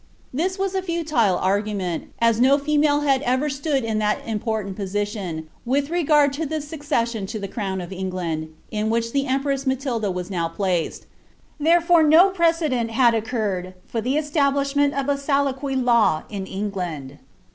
[0.33, 4.75] This was a futile argnment, as no female had ever stood in that im portant
[4.75, 9.65] position, with r^rd to the succession to the crown of England, in which the empress
[9.65, 11.05] Jnatilda was now placed;
[11.59, 17.19] therefore no preosdent hid occurred for the establishment of a salique law in England.